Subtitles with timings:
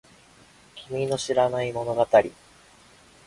[0.87, 2.07] 君の知らない物語